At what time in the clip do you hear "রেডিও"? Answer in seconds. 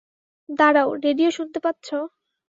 1.05-1.29